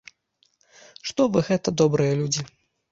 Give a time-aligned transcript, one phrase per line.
[1.11, 2.51] Што вы гэта, добрыя людзі?